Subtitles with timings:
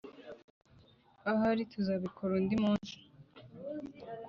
[1.31, 2.95] ahari tuzabikora undi munsi"